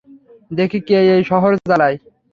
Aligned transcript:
দেখি 0.51 0.79
কে 0.87 0.97
এই 1.15 1.23
শহর 1.31 1.51
জ্বালায়! 1.61 1.97